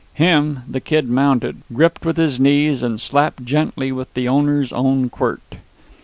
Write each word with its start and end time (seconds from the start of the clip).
Him 0.15 0.61
the 0.67 0.79
Kid 0.81 1.07
mounted, 1.07 1.57
gripped 1.71 2.05
with 2.05 2.17
his 2.17 2.39
knees, 2.39 2.81
and 2.81 2.99
slapped 2.99 3.45
gently 3.45 3.91
with 3.91 4.11
the 4.15 4.27
owner's 4.27 4.73
own 4.73 5.11
quirt. 5.11 5.57